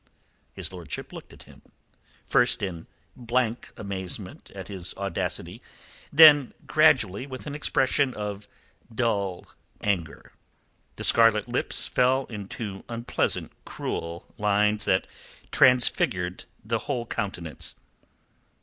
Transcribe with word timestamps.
His 0.55 0.73
lordship 0.73 1.13
looked 1.13 1.31
at 1.31 1.43
him, 1.43 1.61
first 2.25 2.63
in 2.63 2.87
blank 3.15 3.71
amazement 3.77 4.49
at 4.55 4.67
his 4.67 4.95
audacity, 4.97 5.61
then 6.11 6.55
gradually 6.65 7.27
with 7.27 7.45
an 7.45 7.53
expression 7.53 8.15
of 8.15 8.47
dull 8.91 9.45
anger. 9.79 10.31
The 10.95 11.03
scarlet 11.03 11.47
lips 11.47 11.85
fell 11.85 12.25
into 12.31 12.83
unpleasant, 12.89 13.51
cruel 13.63 14.25
lines 14.39 14.85
that 14.85 15.05
transfigured 15.51 16.45
the 16.65 16.79
whole 16.79 17.05
countenance. 17.05 17.75